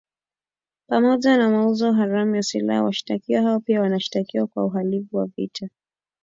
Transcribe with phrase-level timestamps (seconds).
[0.87, 5.69] Pamoja na mauzo haramu ya silaha washtakiwa hao pia wanashtakiwa kwa uhalivu wa vita